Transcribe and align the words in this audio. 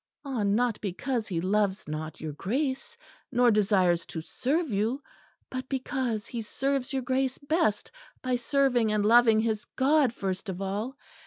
Ah! 0.25 0.41
not 0.41 0.81
because 0.81 1.27
he 1.27 1.39
loves 1.39 1.87
not 1.87 2.19
your 2.19 2.31
Grace 2.33 2.97
nor 3.31 3.51
desires 3.51 4.03
to 4.07 4.19
serve 4.19 4.71
you; 4.71 4.99
but 5.47 5.69
because 5.69 6.25
he 6.25 6.41
serves 6.41 6.91
your 6.91 7.03
Grace 7.03 7.37
best 7.37 7.91
by 8.23 8.35
serving 8.35 8.91
and 8.91 9.05
loving 9.05 9.41
his 9.41 9.65
God 9.75 10.11
first 10.11 10.49
of 10.49 10.59
all. 10.59 10.97